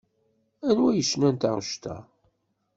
[0.69, 1.95] Anwa yecnan taɣect-a?